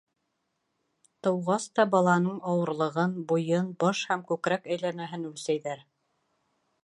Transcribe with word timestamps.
Тыуғас 1.27 1.67
та, 1.79 1.85
баланың 1.95 2.39
ауырлығын, 2.53 3.13
буйын, 3.33 3.69
баш 3.83 4.03
һәм 4.13 4.25
күкрәк 4.33 4.67
әйләнәһен 4.77 5.31
үлсәйҙәр. 5.33 5.85